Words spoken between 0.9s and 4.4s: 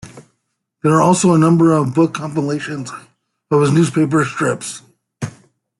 are also a number of book compilations of his newspapers'